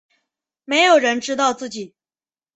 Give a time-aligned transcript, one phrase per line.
[0.65, 1.93] 没有人知道自己